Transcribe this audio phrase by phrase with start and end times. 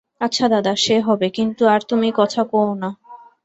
[0.21, 2.89] আচ্ছা দাদা, সে হবে, কিন্তু আর তুমি কথা কোয়ো না।